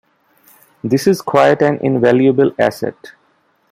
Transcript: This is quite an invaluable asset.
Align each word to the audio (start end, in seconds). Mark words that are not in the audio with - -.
This 0.83 1.05
is 1.05 1.21
quite 1.21 1.61
an 1.61 1.77
invaluable 1.85 2.53
asset. 2.57 3.11